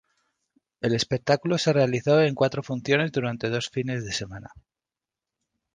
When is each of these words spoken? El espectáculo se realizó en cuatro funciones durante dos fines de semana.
El 0.81 0.95
espectáculo 0.95 1.59
se 1.59 1.73
realizó 1.73 2.21
en 2.21 2.33
cuatro 2.33 2.63
funciones 2.63 3.11
durante 3.11 3.49
dos 3.51 3.69
fines 3.69 4.03
de 4.03 4.11
semana. 4.11 4.49